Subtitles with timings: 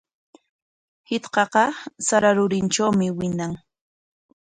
[1.07, 1.65] Shitqaqa
[2.07, 3.53] sara rurintrawmi wiñan.